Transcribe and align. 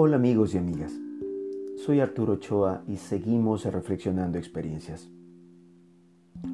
Hola 0.00 0.14
amigos 0.14 0.54
y 0.54 0.58
amigas, 0.58 0.92
soy 1.84 1.98
Arturo 1.98 2.34
Ochoa 2.34 2.84
y 2.86 2.98
seguimos 2.98 3.64
reflexionando 3.64 4.38
experiencias 4.38 5.10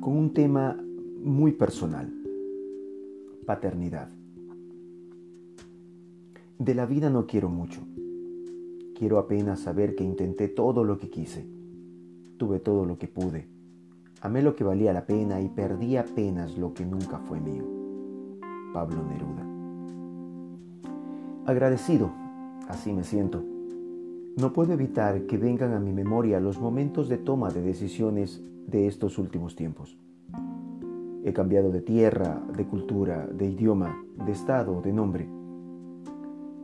con 0.01 0.17
un 0.17 0.33
tema 0.33 0.83
muy 1.23 1.53
personal, 1.53 2.11
paternidad. 3.45 4.09
De 6.59 6.75
la 6.75 6.87
vida 6.87 7.11
no 7.11 7.27
quiero 7.27 7.51
mucho, 7.51 7.83
quiero 8.99 9.19
apenas 9.19 9.61
saber 9.61 9.95
que 9.95 10.05
intenté 10.05 10.49
todo 10.49 10.83
lo 10.83 10.97
que 10.97 11.11
quise, 11.11 11.47
tuve 12.39 12.61
todo 12.61 12.87
lo 12.87 12.97
que 12.97 13.09
pude, 13.09 13.47
amé 14.23 14.41
lo 14.41 14.57
que 14.57 14.65
valía 14.65 14.95
la 14.95 15.05
pena 15.05 15.43
y 15.43 15.51
perdí 15.51 15.99
apenas 15.99 16.57
lo 16.57 16.73
que 16.73 16.87
nunca 16.87 17.19
fue 17.19 17.41
mío. 17.41 17.65
Pablo 18.73 19.05
Neruda. 19.05 19.47
Agradecido 21.45 22.24
Así 22.69 22.93
me 22.93 23.05
siento. 23.05 23.45
No 24.37 24.53
puedo 24.53 24.73
evitar 24.73 25.27
que 25.27 25.39
vengan 25.39 25.73
a 25.75 25.81
mi 25.81 25.93
memoria 25.93 26.41
los 26.41 26.59
momentos 26.59 27.09
de 27.09 27.19
toma 27.19 27.51
de 27.51 27.63
decisiones 27.63 28.43
de 28.67 28.87
estos 28.87 29.19
últimos 29.19 29.55
tiempos. 29.55 29.97
He 31.25 31.33
cambiado 31.33 31.71
de 31.71 31.81
tierra, 31.81 32.43
de 32.57 32.67
cultura, 32.67 33.27
de 33.27 33.49
idioma, 33.49 34.05
de 34.27 34.33
estado, 34.33 34.81
de 34.83 34.93
nombre. 34.93 35.29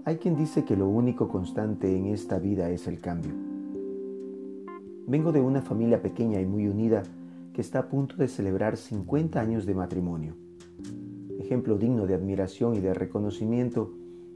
Hay 0.05 0.17
quien 0.17 0.37
dice 0.37 0.65
que 0.65 0.77
lo 0.77 0.89
único 0.89 1.29
constante 1.29 1.97
en 1.97 2.07
esta 2.07 2.39
vida 2.39 2.71
es 2.71 2.87
el 2.89 3.01
cambio. 3.01 3.33
Vengo 5.07 5.33
de 5.33 5.41
una 5.41 5.63
familia 5.63 6.03
pequeña 6.03 6.41
y 6.41 6.47
muy 6.47 6.67
unida 6.67 7.03
que 7.53 7.61
está 7.61 7.81
a 7.81 7.89
punto 7.89 8.17
de 8.17 8.29
celebrar 8.29 8.77
50 8.77 9.41
años 9.41 9.67
de 9.67 9.75
matrimonio. 9.75 10.35
Ejemplo 11.39 11.79
digno 11.79 12.07
de 12.07 12.15
admiración 12.15 12.75
y 12.75 12.81
de 12.81 12.95
reconocimiento 12.95 13.93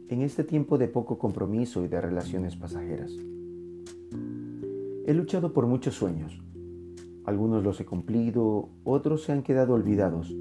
en 0.09 0.23
este 0.23 0.45
tiempo 0.45 0.79
de 0.79 0.89
poco 0.89 1.19
compromiso 1.19 1.85
y 1.85 1.89
de 1.89 2.01
relaciones 2.01 2.57
pasajeras. 2.57 3.13
He 5.07 5.15
luchado 5.15 5.53
por 5.53 5.67
muchos 5.67 5.95
sueños. 5.95 6.43
Algunos 7.25 7.65
los 7.65 7.81
he 7.81 7.87
cumplido, 7.87 8.69
otros 8.85 9.25
se 9.25 9.33
han 9.33 9.43
quedado 9.43 9.75
olvidados. 9.75 10.35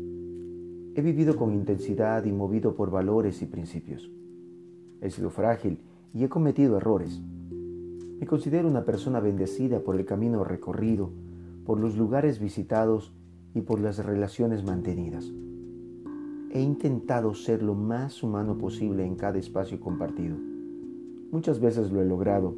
He 0.96 1.02
vivido 1.02 1.38
con 1.38 1.54
intensidad 1.54 2.26
y 2.26 2.32
movido 2.32 2.76
por 2.76 2.92
valores 2.92 3.42
y 3.42 3.46
principios. 3.46 4.12
He 5.02 5.10
sido 5.10 5.30
frágil 5.30 5.80
y 6.14 6.24
he 6.24 6.30
cometido 6.30 6.78
errores. 6.78 7.22
Me 8.20 8.28
considero 8.28 8.68
una 8.68 8.86
persona 8.86 9.20
bendecida 9.20 9.80
por 9.80 9.96
el 9.96 10.06
camino 10.06 10.44
recorrido, 10.44 11.10
por 11.66 11.80
los 11.80 11.98
lugares 11.98 12.40
visitados 12.40 13.12
y 13.54 13.62
por 13.62 13.80
las 13.80 14.04
relaciones 14.06 14.64
mantenidas. 14.64 15.32
He 16.56 16.62
intentado 16.62 17.34
ser 17.34 17.64
lo 17.64 17.74
más 17.74 18.22
humano 18.22 18.60
posible 18.60 19.04
en 19.04 19.16
cada 19.16 19.40
espacio 19.40 19.80
compartido. 19.80 20.38
Muchas 21.32 21.60
veces 21.60 21.92
lo 21.92 22.00
he 22.00 22.06
logrado, 22.06 22.54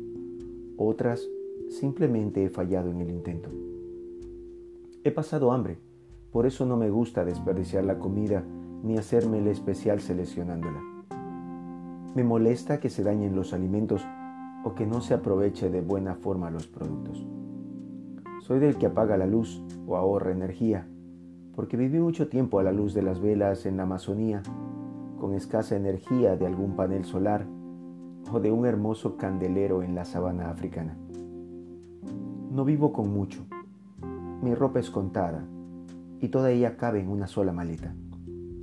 otras 0.76 1.26
simplemente 1.70 2.44
he 2.44 2.50
fallado 2.50 2.92
en 2.92 3.00
el 3.00 3.10
intento. 3.10 3.50
He 5.06 5.12
pasado 5.12 5.54
hambre, 5.54 5.78
por 6.30 6.46
eso 6.46 6.66
no 6.66 6.76
me 6.76 6.90
gusta 6.90 7.24
desperdiciar 7.24 7.86
la 7.86 7.98
comida 7.98 8.44
ni 8.84 8.98
hacerme 8.98 9.38
el 9.38 9.48
especial 9.48 10.02
seleccionándola. 10.02 10.82
Me 12.16 12.26
molesta 12.26 12.82
que 12.82 12.90
se 12.90 13.02
dañen 13.02 13.34
los 13.34 13.54
alimentos 13.54 14.06
o 14.66 14.76
que 14.76 14.86
no 14.86 15.00
se 15.00 15.14
aproveche 15.14 15.70
de 15.70 15.80
buena 15.80 16.16
forma 16.16 16.52
los 16.52 16.68
productos. 16.68 17.26
Soy 18.42 18.60
del 18.60 18.76
que 18.76 18.88
apaga 18.88 19.16
la 19.16 19.26
luz 19.26 19.64
o 19.88 19.96
ahorra 19.96 20.34
energía 20.34 20.86
porque 21.56 21.78
viví 21.78 22.00
mucho 22.00 22.28
tiempo 22.28 22.60
a 22.60 22.64
la 22.64 22.74
luz 22.74 22.94
de 22.94 23.02
las 23.02 23.22
velas 23.22 23.66
en 23.66 23.78
la 23.78 23.84
Amazonía, 23.84 24.44
con 25.20 25.34
escasa 25.34 25.78
energía 25.78 26.36
de 26.36 26.46
algún 26.46 26.76
panel 26.76 27.06
solar 27.06 27.48
o 28.32 28.40
de 28.40 28.52
un 28.52 28.66
hermoso 28.66 29.16
candelero 29.16 29.82
en 29.82 29.96
la 29.96 30.04
sabana 30.04 30.50
africana. 30.50 30.98
No 32.52 32.66
vivo 32.66 32.92
con 32.92 33.12
mucho. 33.12 33.46
Mi 34.42 34.54
ropa 34.54 34.80
es 34.80 34.92
contada 34.92 35.46
y 36.20 36.28
toda 36.28 36.52
ella 36.52 36.76
cabe 36.76 37.00
en 37.00 37.10
una 37.10 37.28
sola 37.28 37.54
maleta, 37.54 37.96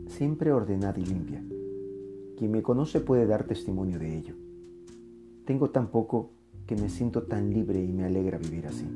siempre 0.07 0.53
ordenada 0.53 1.01
y 1.01 1.07
limpia. 1.07 1.43
Quien 2.37 2.51
me 2.51 2.63
conoce 2.63 3.01
puede 3.01 3.27
dar 3.27 3.45
testimonio 3.45 3.99
de 3.99 4.19
ello. 4.19 4.35
Tengo 5.47 5.71
tan 5.71 5.89
poco 5.89 6.31
que 6.67 6.77
me 6.77 6.91
siento 6.91 7.23
tan 7.23 7.51
libre 7.51 7.83
y 7.83 7.93
me 7.93 8.05
alegra 8.05 8.37
vivir 8.37 8.67
así. 8.67 8.87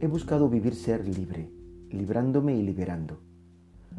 He 0.00 0.06
buscado 0.06 0.48
vivir 0.48 0.74
ser 0.74 1.06
libre 1.06 1.59
librándome 1.92 2.56
y 2.56 2.62
liberando, 2.62 3.18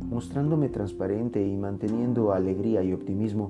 mostrándome 0.02 0.70
transparente 0.70 1.46
y 1.46 1.58
manteniendo 1.58 2.32
alegría 2.32 2.84
y 2.84 2.94
optimismo 2.94 3.50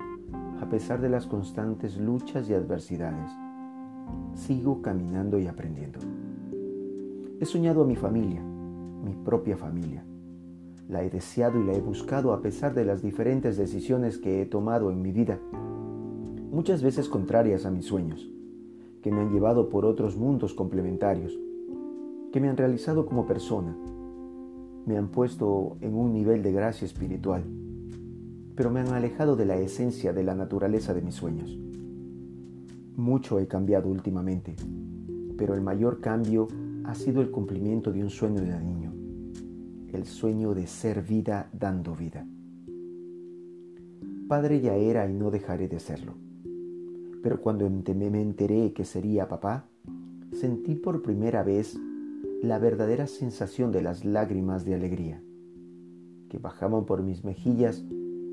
a 0.59 0.69
pesar 0.69 1.01
de 1.01 1.09
las 1.09 1.27
constantes 1.27 1.97
luchas 1.97 2.49
y 2.49 2.53
adversidades. 2.53 3.31
Sigo 4.33 4.81
caminando 4.81 5.39
y 5.39 5.47
aprendiendo. 5.47 5.99
He 7.39 7.45
soñado 7.45 7.83
a 7.83 7.87
mi 7.87 7.95
familia, 7.95 8.41
mi 8.41 9.13
propia 9.13 9.57
familia. 9.57 10.03
La 10.87 11.03
he 11.03 11.09
deseado 11.09 11.59
y 11.59 11.65
la 11.65 11.73
he 11.73 11.81
buscado 11.81 12.33
a 12.33 12.41
pesar 12.41 12.73
de 12.73 12.85
las 12.85 13.01
diferentes 13.01 13.57
decisiones 13.57 14.17
que 14.17 14.41
he 14.41 14.45
tomado 14.45 14.91
en 14.91 15.01
mi 15.01 15.11
vida, 15.11 15.39
muchas 16.51 16.83
veces 16.83 17.07
contrarias 17.07 17.65
a 17.65 17.71
mis 17.71 17.85
sueños, 17.85 18.29
que 19.01 19.11
me 19.11 19.21
han 19.21 19.31
llevado 19.31 19.69
por 19.69 19.85
otros 19.85 20.17
mundos 20.17 20.53
complementarios, 20.53 21.37
que 22.31 22.41
me 22.41 22.49
han 22.49 22.57
realizado 22.57 23.05
como 23.05 23.25
persona 23.25 23.75
me 24.85 24.97
han 24.97 25.09
puesto 25.09 25.77
en 25.81 25.93
un 25.93 26.13
nivel 26.13 26.41
de 26.43 26.51
gracia 26.51 26.85
espiritual, 26.85 27.43
pero 28.55 28.71
me 28.71 28.79
han 28.79 28.89
alejado 28.89 29.35
de 29.35 29.45
la 29.45 29.57
esencia 29.57 30.13
de 30.13 30.23
la 30.23 30.35
naturaleza 30.35 30.93
de 30.93 31.01
mis 31.01 31.15
sueños. 31.15 31.57
Mucho 32.95 33.39
he 33.39 33.47
cambiado 33.47 33.89
últimamente, 33.89 34.55
pero 35.37 35.55
el 35.55 35.61
mayor 35.61 36.01
cambio 36.01 36.47
ha 36.83 36.95
sido 36.95 37.21
el 37.21 37.31
cumplimiento 37.31 37.91
de 37.91 38.03
un 38.03 38.09
sueño 38.09 38.41
de 38.41 38.59
niño, 38.59 38.93
el 39.93 40.05
sueño 40.05 40.53
de 40.53 40.67
ser 40.67 41.01
vida 41.01 41.49
dando 41.53 41.95
vida. 41.95 42.27
Padre 44.27 44.61
ya 44.61 44.75
era 44.75 45.09
y 45.09 45.13
no 45.13 45.29
dejaré 45.29 45.67
de 45.67 45.79
serlo, 45.79 46.13
pero 47.21 47.41
cuando 47.41 47.69
me 47.69 48.21
enteré 48.21 48.73
que 48.73 48.85
sería 48.85 49.27
papá, 49.27 49.65
sentí 50.31 50.75
por 50.75 51.01
primera 51.01 51.43
vez 51.43 51.77
la 52.41 52.57
verdadera 52.57 53.05
sensación 53.05 53.71
de 53.71 53.83
las 53.83 54.03
lágrimas 54.03 54.65
de 54.65 54.73
alegría, 54.73 55.21
que 56.27 56.39
bajaban 56.39 56.85
por 56.85 57.03
mis 57.03 57.23
mejillas 57.23 57.85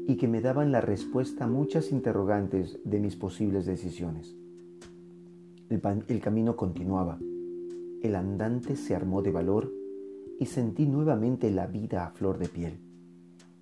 y 0.07 0.17
que 0.17 0.27
me 0.27 0.41
daban 0.41 0.73
la 0.73 0.81
respuesta 0.81 1.45
a 1.45 1.47
muchas 1.47 1.93
interrogantes 1.93 2.81
de 2.85 3.01
mis 3.01 3.17
posibles 3.17 3.67
decisiones. 3.67 4.35
El, 5.69 6.21
camino 6.23 6.57
continuaba, 6.57 7.19
el 8.03 8.15
andante 8.15 8.77
se 8.77 8.97
armó 8.97 9.21
de 9.21 9.31
valor 9.31 9.71
y 10.41 10.47
sentí 10.47 10.87
nuevamente 10.87 11.51
la 11.51 11.67
vida 11.67 12.07
a 12.07 12.11
flor 12.11 12.39
de 12.39 12.49
piel. 12.49 12.79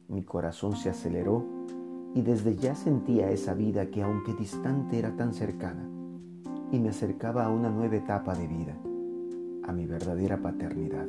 Mi 0.06 0.22
corazón 0.22 0.76
se 0.76 0.90
aceleró 0.90 1.44
y 2.14 2.22
desde 2.22 2.54
ya 2.54 2.76
sentía 2.76 3.32
esa 3.32 3.54
vida 3.54 3.86
que 3.86 4.04
aunque 4.04 4.32
distante 4.34 5.00
era 5.00 5.16
tan 5.16 5.34
cercana 5.34 5.90
y 6.70 6.78
me 6.78 6.90
acercaba 6.90 7.46
a 7.46 7.50
una 7.50 7.68
nueva 7.68 7.96
etapa 7.96 8.36
de 8.36 8.46
vida 8.46 8.78
a 9.66 9.72
mi 9.72 9.86
verdadera 9.86 10.40
paternidad. 10.40 11.06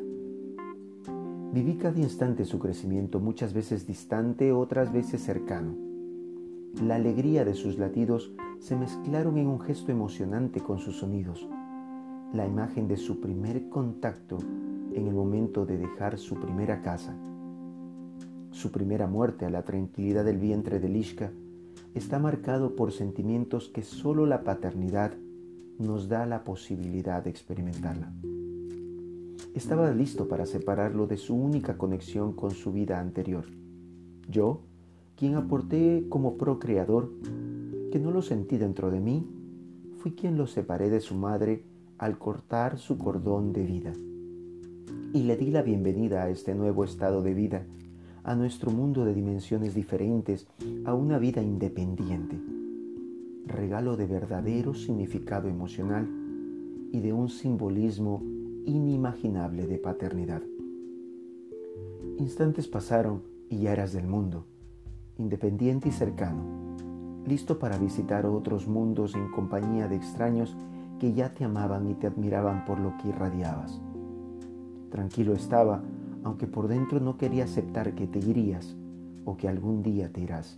Viví 1.53 1.77
cada 1.77 1.99
instante 1.99 2.45
su 2.45 2.59
crecimiento, 2.59 3.19
muchas 3.19 3.53
veces 3.53 3.87
distante, 3.87 4.51
otras 4.51 4.91
veces 4.91 5.23
cercano. 5.23 5.75
La 6.83 6.95
alegría 6.95 7.45
de 7.45 7.53
sus 7.53 7.79
latidos 7.79 8.31
se 8.59 8.75
mezclaron 8.75 9.37
en 9.37 9.47
un 9.47 9.59
gesto 9.59 9.91
emocionante 9.91 10.59
con 10.59 10.79
sus 10.79 10.97
sonidos. 10.97 11.47
La 12.33 12.45
imagen 12.45 12.87
de 12.87 12.97
su 12.97 13.19
primer 13.21 13.69
contacto 13.69 14.37
en 14.93 15.07
el 15.07 15.13
momento 15.13 15.65
de 15.65 15.77
dejar 15.77 16.17
su 16.17 16.35
primera 16.35 16.81
casa. 16.81 17.15
Su 18.51 18.71
primera 18.71 19.07
muerte 19.07 19.45
a 19.45 19.49
la 19.49 19.63
tranquilidad 19.63 20.25
del 20.25 20.37
vientre 20.37 20.79
de 20.79 20.89
Lishka 20.89 21.31
está 21.95 22.19
marcado 22.19 22.75
por 22.75 22.91
sentimientos 22.91 23.69
que 23.69 23.83
solo 23.83 24.25
la 24.25 24.43
paternidad 24.43 25.13
nos 25.79 26.09
da 26.09 26.25
la 26.25 26.43
posibilidad 26.43 27.23
de 27.23 27.29
experimentarla. 27.29 28.11
Estaba 29.53 29.91
listo 29.91 30.27
para 30.27 30.45
separarlo 30.45 31.07
de 31.07 31.17
su 31.17 31.35
única 31.35 31.77
conexión 31.77 32.33
con 32.33 32.51
su 32.51 32.71
vida 32.71 32.99
anterior. 32.99 33.45
Yo, 34.29 34.61
quien 35.15 35.35
aporté 35.35 36.05
como 36.09 36.37
procreador, 36.37 37.11
que 37.91 37.99
no 37.99 38.11
lo 38.11 38.21
sentí 38.21 38.57
dentro 38.57 38.91
de 38.91 38.99
mí, 38.99 39.27
fui 39.97 40.11
quien 40.11 40.37
lo 40.37 40.45
separé 40.47 40.89
de 40.89 40.99
su 40.99 41.15
madre 41.15 41.63
al 41.97 42.17
cortar 42.19 42.77
su 42.77 42.97
cordón 42.97 43.53
de 43.53 43.63
vida. 43.63 43.93
Y 45.13 45.23
le 45.23 45.37
di 45.37 45.49
la 45.49 45.63
bienvenida 45.63 46.23
a 46.23 46.29
este 46.29 46.53
nuevo 46.53 46.83
estado 46.83 47.23
de 47.23 47.33
vida, 47.33 47.65
a 48.23 48.35
nuestro 48.35 48.71
mundo 48.71 49.05
de 49.05 49.13
dimensiones 49.13 49.73
diferentes, 49.73 50.47
a 50.85 50.93
una 50.93 51.17
vida 51.17 51.41
independiente. 51.41 52.37
Regalo 53.47 53.95
de 53.95 54.05
verdadero 54.05 54.73
significado 54.73 55.47
emocional 55.47 56.07
y 56.91 56.99
de 56.99 57.13
un 57.13 57.29
simbolismo 57.29 58.21
inimaginable 58.67 59.65
de 59.65 59.77
paternidad. 59.77 60.41
Instantes 62.17 62.67
pasaron 62.67 63.23
y 63.49 63.59
ya 63.59 63.71
eras 63.71 63.93
del 63.93 64.07
mundo, 64.07 64.45
independiente 65.17 65.87
y 65.87 65.91
cercano. 65.93 66.43
listo 67.25 67.59
para 67.59 67.77
visitar 67.77 68.25
otros 68.25 68.67
mundos 68.67 69.13
en 69.15 69.29
compañía 69.31 69.89
de 69.89 69.97
extraños 69.97 70.55
que 70.97 71.13
ya 71.13 71.33
te 71.33 71.43
amaban 71.43 71.85
y 71.89 71.93
te 71.93 72.07
admiraban 72.07 72.63
por 72.63 72.79
lo 72.79 72.95
que 72.97 73.09
irradiabas. 73.09 73.81
Tranquilo 74.89 75.33
estaba, 75.33 75.83
aunque 76.23 76.47
por 76.47 76.69
dentro 76.69 77.01
no 77.01 77.17
quería 77.17 77.43
aceptar 77.43 77.95
que 77.95 78.07
te 78.07 78.19
irías 78.19 78.77
o 79.25 79.35
que 79.35 79.49
algún 79.49 79.83
día 79.83 80.11
te 80.11 80.21
irás. 80.21 80.57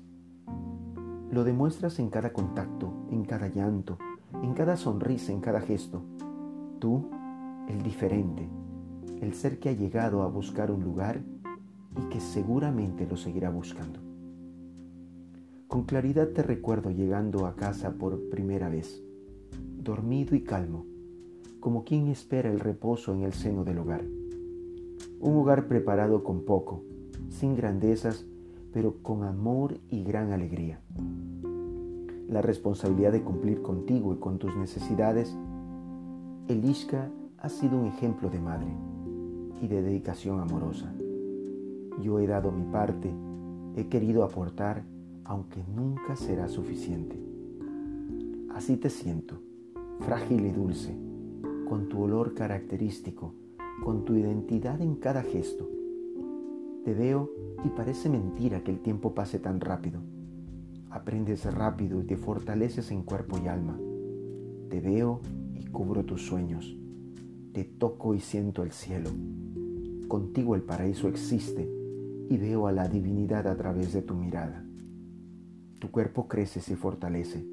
Lo 1.32 1.44
demuestras 1.44 1.98
en 1.98 2.10
cada 2.10 2.34
contacto, 2.34 2.92
en 3.10 3.24
cada 3.26 3.48
llanto, 3.48 3.98
en 4.44 4.54
cada 4.54 4.78
sonrisa, 4.78 5.32
en 5.32 5.42
cada 5.42 5.62
gesto. 5.62 6.04
Tú, 6.80 7.10
el 7.69 7.83
diferente, 7.83 8.50
el 9.21 9.33
ser 9.33 9.60
que 9.60 9.69
ha 9.69 9.74
llegado 9.74 10.24
a 10.24 10.27
buscar 10.27 10.71
un 10.71 10.83
lugar 10.83 11.21
y 11.95 12.10
que 12.10 12.19
seguramente 12.19 13.07
lo 13.07 13.16
seguirá 13.16 13.51
buscando. 13.51 14.00
Con 15.68 15.83
claridad 15.83 16.30
te 16.30 16.42
recuerdo 16.42 16.89
llegando 16.89 17.45
a 17.45 17.56
casa 17.56 17.94
por 17.94 18.30
primera 18.30 18.69
vez, 18.69 19.04
dormido 19.77 20.36
y 20.36 20.42
calmo, 20.42 20.86
como 21.60 21.83
quien 21.83 22.07
espera 22.07 22.51
el 22.51 22.60
reposo 22.60 23.13
en 23.13 23.21
el 23.21 23.33
seno 23.33 23.63
del 23.63 23.77
hogar. 23.77 24.04
Un 25.19 25.38
hogar 25.38 25.68
preparado 25.68 26.24
con 26.24 26.45
poco, 26.45 26.83
sin 27.30 27.56
grandezas, 27.56 28.25
pero 28.74 28.95
con 29.04 29.24
amor 29.24 29.77
y 29.89 30.04
gran 30.04 30.31
alegría. 30.31 30.81
La 32.27 32.42
responsabilidad 32.42 33.12
de 33.12 33.24
cumplir 33.24 33.62
contigo 33.62 34.13
y 34.13 34.18
con 34.18 34.39
tus 34.39 34.56
necesidades, 34.56 35.36
Elishka 36.48 37.12
ha 37.41 37.50
sido 37.50 37.80
un 37.80 37.88
ejemplo 37.88 38.30
de 38.30 38.39
madre 38.39 38.68
y 39.62 39.68
de 39.68 39.81
dedicación 39.81 40.39
amorosa. 40.41 40.94
Yo 42.01 42.19
he 42.19 42.27
dado 42.27 42.51
mi 42.51 42.63
parte, 42.65 43.13
he 43.75 43.88
querido 43.88 44.24
aportar, 44.24 44.83
aunque 45.24 45.63
nunca 45.75 46.15
será 46.15 46.50
suficiente. 46.50 47.18
Así 48.53 48.77
te 48.77 48.89
siento, 48.89 49.41
frágil 50.00 50.45
y 50.45 50.51
dulce, 50.51 50.97
con 51.68 51.88
tu 51.88 52.01
olor 52.01 52.33
característico, 52.33 53.33
con 53.83 54.03
tu 54.03 54.15
identidad 54.15 54.81
en 54.81 54.95
cada 54.95 55.21
gesto. 55.21 55.69
Te 56.83 56.94
veo 56.94 57.30
y 57.63 57.69
parece 57.69 58.09
mentira 58.09 58.63
que 58.63 58.71
el 58.71 58.80
tiempo 58.80 59.13
pase 59.13 59.39
tan 59.39 59.62
rápido. 59.62 60.01
Aprendes 60.89 61.45
rápido 61.53 62.01
y 62.01 62.06
te 62.06 62.18
fortaleces 62.18 62.91
en 62.91 63.03
cuerpo 63.03 63.38
y 63.38 63.47
alma. 63.47 63.80
Te 64.69 64.81
veo 64.81 65.21
y 65.53 65.65
cubro 65.65 66.03
tus 66.03 66.25
sueños. 66.25 66.79
Te 67.54 67.63
toco 67.63 68.13
y 68.13 68.19
siento 68.19 68.62
el 68.62 68.72
cielo. 68.72 69.10
Contigo 70.07 70.56
el 70.56 70.62
paraíso 70.62 71.07
existe 71.07 71.68
y 72.30 72.38
veo 72.38 72.68
a 72.68 72.72
la 72.72 72.88
divinidad 72.88 73.48
a 73.48 73.57
través 73.57 73.92
de 73.92 74.04
tu 74.04 74.13
mirada. 74.13 74.63
Tu 75.80 75.90
cuerpo 75.90 76.28
crece 76.28 76.60
y 76.60 76.62
se 76.62 76.75
fortalece. 76.75 77.44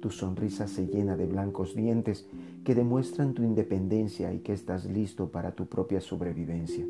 Tu 0.00 0.10
sonrisa 0.10 0.66
se 0.66 0.88
llena 0.88 1.16
de 1.16 1.26
blancos 1.26 1.76
dientes 1.76 2.26
que 2.64 2.74
demuestran 2.74 3.34
tu 3.34 3.44
independencia 3.44 4.32
y 4.32 4.40
que 4.40 4.52
estás 4.52 4.86
listo 4.86 5.30
para 5.30 5.52
tu 5.52 5.66
propia 5.66 6.00
sobrevivencia. 6.00 6.84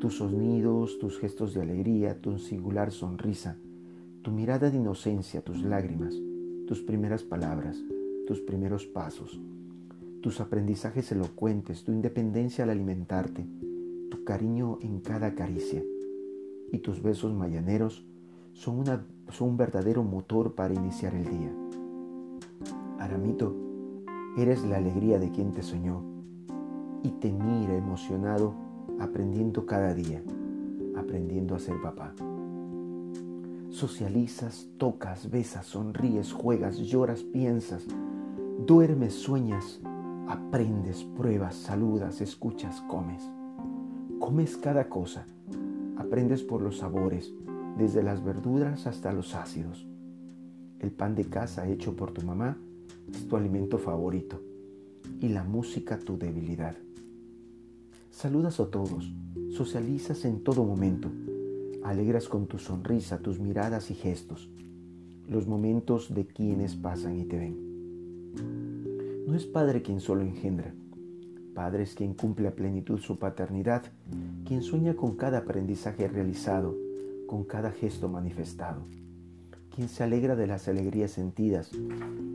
Tus 0.00 0.18
sonidos, 0.18 1.00
tus 1.00 1.18
gestos 1.18 1.54
de 1.54 1.62
alegría, 1.62 2.20
tu 2.20 2.38
singular 2.38 2.92
sonrisa, 2.92 3.56
tu 4.22 4.30
mirada 4.30 4.70
de 4.70 4.76
inocencia, 4.76 5.42
tus 5.42 5.62
lágrimas, 5.62 6.14
tus 6.68 6.82
primeras 6.82 7.24
palabras, 7.24 7.82
tus 8.28 8.40
primeros 8.40 8.86
pasos, 8.86 9.40
tus 10.20 10.40
aprendizajes 10.40 11.10
elocuentes, 11.12 11.84
tu 11.84 11.92
independencia 11.92 12.64
al 12.64 12.70
alimentarte, 12.70 13.46
tu 14.10 14.24
cariño 14.24 14.78
en 14.82 15.00
cada 15.00 15.34
caricia 15.34 15.82
y 16.72 16.78
tus 16.78 17.02
besos 17.02 17.32
mañaneros 17.32 18.04
son, 18.52 18.84
son 19.30 19.48
un 19.48 19.56
verdadero 19.56 20.02
motor 20.02 20.54
para 20.54 20.74
iniciar 20.74 21.14
el 21.14 21.24
día. 21.24 21.52
Aramito, 22.98 23.56
eres 24.36 24.62
la 24.64 24.76
alegría 24.76 25.18
de 25.18 25.30
quien 25.30 25.52
te 25.52 25.62
soñó 25.62 26.02
y 27.02 27.10
te 27.12 27.32
mira 27.32 27.76
emocionado 27.76 28.54
aprendiendo 29.00 29.64
cada 29.64 29.94
día, 29.94 30.22
aprendiendo 30.96 31.54
a 31.54 31.58
ser 31.58 31.80
papá. 31.80 32.14
Socializas, 33.70 34.68
tocas, 34.76 35.30
besas, 35.30 35.64
sonríes, 35.64 36.32
juegas, 36.32 36.76
lloras, 36.78 37.22
piensas, 37.22 37.86
duermes, 38.66 39.14
sueñas, 39.14 39.80
aprendes, 40.30 41.02
pruebas, 41.02 41.56
saludas, 41.56 42.20
escuchas, 42.20 42.80
comes. 42.82 43.28
Comes 44.20 44.56
cada 44.56 44.88
cosa, 44.88 45.26
aprendes 45.96 46.44
por 46.44 46.62
los 46.62 46.78
sabores, 46.78 47.34
desde 47.76 48.04
las 48.04 48.22
verduras 48.22 48.86
hasta 48.86 49.12
los 49.12 49.34
ácidos. 49.34 49.88
El 50.78 50.92
pan 50.92 51.16
de 51.16 51.24
casa 51.24 51.68
hecho 51.68 51.96
por 51.96 52.12
tu 52.12 52.22
mamá 52.22 52.56
es 53.12 53.26
tu 53.26 53.36
alimento 53.36 53.76
favorito 53.76 54.40
y 55.20 55.30
la 55.30 55.42
música 55.42 55.98
tu 55.98 56.16
debilidad. 56.16 56.76
Saludas 58.10 58.60
a 58.60 58.70
todos, 58.70 59.12
socializas 59.50 60.24
en 60.24 60.44
todo 60.44 60.64
momento, 60.64 61.10
alegras 61.82 62.28
con 62.28 62.46
tu 62.46 62.58
sonrisa, 62.58 63.18
tus 63.18 63.40
miradas 63.40 63.90
y 63.90 63.94
gestos, 63.94 64.48
los 65.26 65.48
momentos 65.48 66.14
de 66.14 66.24
quienes 66.24 66.76
pasan 66.76 67.18
y 67.18 67.24
te 67.24 67.36
ven. 67.36 67.69
No 69.30 69.36
es 69.36 69.46
padre 69.46 69.80
quien 69.80 70.00
solo 70.00 70.22
engendra, 70.22 70.74
padre 71.54 71.84
es 71.84 71.94
quien 71.94 72.14
cumple 72.14 72.48
a 72.48 72.56
plenitud 72.56 72.98
su 72.98 73.16
paternidad, 73.16 73.84
quien 74.44 74.60
sueña 74.60 74.96
con 74.96 75.14
cada 75.14 75.38
aprendizaje 75.38 76.08
realizado, 76.08 76.76
con 77.28 77.44
cada 77.44 77.70
gesto 77.70 78.08
manifestado, 78.08 78.82
quien 79.72 79.88
se 79.88 80.02
alegra 80.02 80.34
de 80.34 80.48
las 80.48 80.66
alegrías 80.66 81.12
sentidas, 81.12 81.70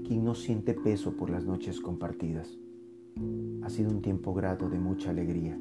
quien 0.07 0.23
no 0.23 0.35
siente 0.35 0.73
peso 0.73 1.17
por 1.17 1.29
las 1.29 1.43
noches 1.43 1.81
compartidas. 1.81 2.57
Ha 3.61 3.69
sido 3.69 3.91
un 3.91 4.01
tiempo 4.01 4.33
grato 4.33 4.69
de 4.69 4.79
mucha 4.79 5.09
alegría 5.09 5.59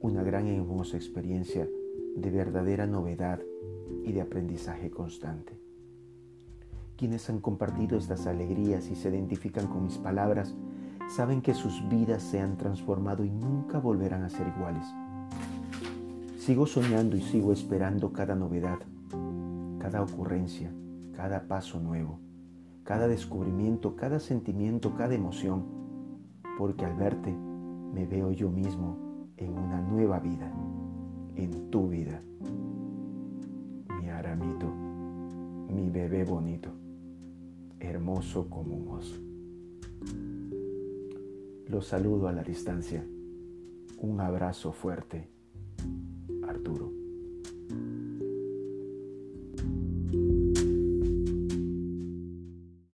una 0.00 0.22
gran 0.22 0.46
y 0.48 0.54
hermosa 0.54 0.98
experiencia 0.98 1.66
de 2.14 2.30
verdadera 2.30 2.86
novedad 2.86 3.40
y 4.04 4.12
de 4.12 4.20
aprendizaje 4.20 4.90
constante. 4.90 5.63
Quienes 6.96 7.28
han 7.28 7.40
compartido 7.40 7.98
estas 7.98 8.26
alegrías 8.26 8.88
y 8.88 8.94
se 8.94 9.08
identifican 9.08 9.66
con 9.66 9.82
mis 9.82 9.98
palabras 9.98 10.54
saben 11.08 11.42
que 11.42 11.52
sus 11.52 11.88
vidas 11.88 12.22
se 12.22 12.40
han 12.40 12.56
transformado 12.56 13.24
y 13.24 13.30
nunca 13.30 13.78
volverán 13.78 14.22
a 14.22 14.30
ser 14.30 14.46
iguales. 14.56 14.86
Sigo 16.38 16.66
soñando 16.66 17.16
y 17.16 17.22
sigo 17.22 17.52
esperando 17.52 18.12
cada 18.12 18.34
novedad, 18.34 18.78
cada 19.78 20.02
ocurrencia, 20.02 20.72
cada 21.16 21.48
paso 21.48 21.80
nuevo, 21.80 22.20
cada 22.84 23.08
descubrimiento, 23.08 23.96
cada 23.96 24.20
sentimiento, 24.20 24.94
cada 24.94 25.14
emoción, 25.14 25.64
porque 26.58 26.84
al 26.84 26.94
verte 26.94 27.32
me 27.32 28.06
veo 28.06 28.30
yo 28.30 28.50
mismo 28.50 29.30
en 29.36 29.58
una 29.58 29.80
nueva 29.80 30.20
vida, 30.20 30.52
en 31.34 31.70
tu 31.70 31.88
vida. 31.88 32.22
Mi 34.00 34.08
aramito, 34.10 34.66
mi 35.68 35.90
bebé 35.90 36.24
bonito, 36.24 36.70
hermoso 37.84 38.48
como 38.48 38.76
un 38.76 38.88
oso. 38.88 39.20
Los 41.66 41.86
saludo 41.86 42.28
a 42.28 42.32
la 42.32 42.42
distancia. 42.42 43.06
Un 43.98 44.20
abrazo 44.20 44.72
fuerte 44.72 45.33